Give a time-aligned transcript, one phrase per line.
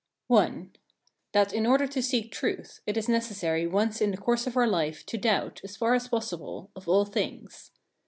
[0.31, 0.65] I.
[1.33, 4.65] THAT in order to seek truth, it is necessary once in the course of our
[4.65, 7.69] life, to doubt, as far as possible, of all things.